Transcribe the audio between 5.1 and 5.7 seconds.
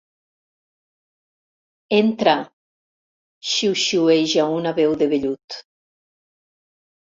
vellut.